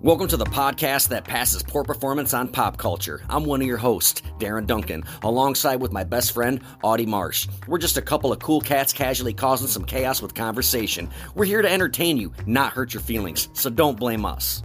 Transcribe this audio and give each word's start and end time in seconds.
Welcome 0.00 0.28
to 0.28 0.36
the 0.36 0.44
podcast 0.44 1.08
that 1.08 1.24
passes 1.24 1.64
poor 1.64 1.82
performance 1.82 2.32
on 2.32 2.46
pop 2.46 2.76
culture. 2.76 3.20
I'm 3.28 3.42
one 3.42 3.60
of 3.60 3.66
your 3.66 3.78
hosts, 3.78 4.22
Darren 4.38 4.64
Duncan, 4.64 5.02
alongside 5.24 5.80
with 5.80 5.90
my 5.90 6.04
best 6.04 6.30
friend, 6.30 6.60
Audie 6.84 7.04
Marsh. 7.04 7.48
We're 7.66 7.78
just 7.78 7.96
a 7.96 8.02
couple 8.02 8.30
of 8.30 8.38
cool 8.38 8.60
cats 8.60 8.92
casually 8.92 9.34
causing 9.34 9.66
some 9.66 9.84
chaos 9.84 10.22
with 10.22 10.36
conversation. 10.36 11.10
We're 11.34 11.46
here 11.46 11.62
to 11.62 11.68
entertain 11.68 12.16
you, 12.16 12.32
not 12.46 12.74
hurt 12.74 12.94
your 12.94 13.00
feelings, 13.00 13.48
so 13.54 13.70
don't 13.70 13.98
blame 13.98 14.24
us. 14.24 14.62